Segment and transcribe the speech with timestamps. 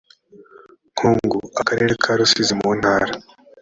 [0.93, 3.05] nkungu akarere ka rusizi mu ntara